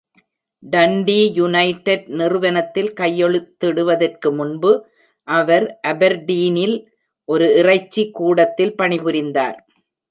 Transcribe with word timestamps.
டண்டீ 0.63 1.17
United 1.33 2.07
நிறுவனத்தில் 2.19 2.89
கையெழுத்திடுவதற்கு 3.01 4.31
முன்பு, 4.35 4.71
அவர் 5.27 5.67
அபெர்டீனில் 5.87 6.75
ஒரு 7.29 7.47
இறைச்சி 7.55 8.05
கூடத்தில் 8.11 8.75
பணிபுரிந்தார். 8.75 9.57